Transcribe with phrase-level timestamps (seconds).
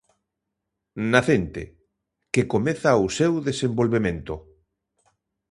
[1.13, 1.63] Nacente:
[2.33, 4.33] Que comeza o seu desenvolvemento.